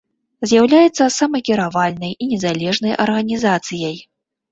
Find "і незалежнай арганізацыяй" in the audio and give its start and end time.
2.15-3.95